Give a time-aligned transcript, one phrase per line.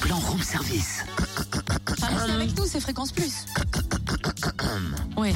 [0.00, 1.04] plan room service.
[1.90, 3.44] Enfin, restez avec nous, c'est Fréquence Plus.
[5.16, 5.34] Oui.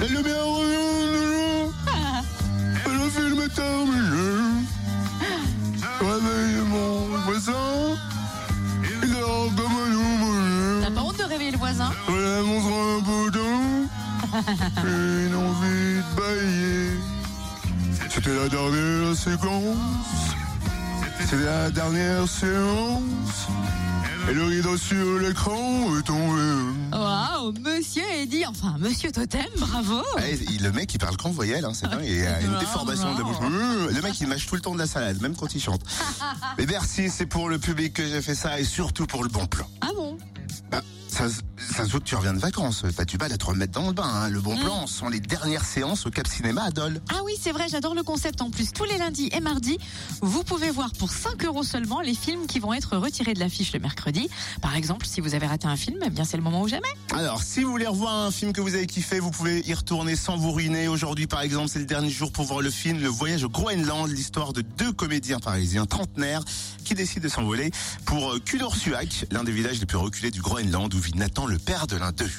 [0.00, 1.70] Elle est bien revenue,
[2.86, 4.66] le film est terminé.
[6.00, 7.96] Réveille mon voisin,
[9.02, 11.92] il dort comme un T'as pas honte de réveiller le voisin?
[12.08, 13.54] Voilà, on sera un peu d'eau,
[14.88, 17.21] une envie de bailler.
[18.10, 19.76] C'était la dernière séquence,
[21.20, 23.48] c'était la dernière séance.
[24.30, 26.40] Et le rideau sur l'écran est tombé.
[26.92, 31.64] Waouh, monsieur Eddy, enfin, monsieur Totem, bravo Ouais, il- le mec il parle qu'en voyelle,
[31.64, 33.40] hein, c'est dingue, il a une déformation de la bouche.
[33.40, 35.82] Mmh, Le mec il mâche tout le temps de la salade, même quand il chante.
[36.58, 39.46] Mais merci, c'est pour le public que j'ai fait ça et surtout pour le bon
[39.46, 39.66] plan.
[39.80, 40.16] Ah bon?
[40.70, 41.40] Bah, ça, se-
[41.72, 43.86] ça se voit que tu reviens de vacances, t'as du mal à te remettre dans
[43.86, 44.02] le bain.
[44.04, 44.28] hein.
[44.28, 44.60] Le bon Mm.
[44.60, 47.00] plan sont les dernières séances au Cap Cinéma à Dole.
[47.10, 48.72] Ah oui, c'est vrai, j'adore le concept en plus.
[48.72, 49.78] Tous les lundis et mardis,
[50.20, 53.72] vous pouvez voir pour 5 euros seulement les films qui vont être retirés de l'affiche
[53.72, 54.28] le mercredi.
[54.60, 56.88] Par exemple, si vous avez raté un film, eh bien c'est le moment ou jamais.
[57.14, 60.16] Alors, si vous voulez revoir un film que vous avez kiffé, vous pouvez y retourner
[60.16, 60.88] sans vous ruiner.
[60.88, 64.08] Aujourd'hui, par exemple, c'est le dernier jour pour voir le film Le Voyage au Groenland,
[64.10, 66.42] l'histoire de deux comédiens parisiens trentenaires
[66.84, 67.70] qui décident de s'envoler
[68.04, 71.58] pour euh, Culorsuac, l'un des villages les plus reculés du Groenland où vit Nathan, le
[71.64, 72.30] père de l'un d'eux.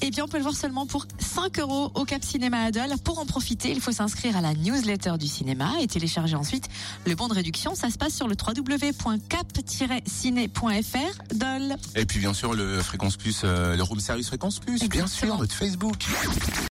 [0.00, 2.90] Eh bien, on peut le voir seulement pour 5 euros au Cap Cinéma Adol.
[3.02, 6.68] Pour en profiter, il faut s'inscrire à la newsletter du cinéma et télécharger ensuite
[7.04, 7.74] le bon de réduction.
[7.74, 11.34] Ça se passe sur le www.cap-ciné.fr.
[11.34, 11.74] Dol.
[11.96, 15.36] Et puis, bien sûr, le Fréquence Plus, euh, le Room Service Fréquence Plus, bien sûr,
[15.36, 16.06] notre Facebook.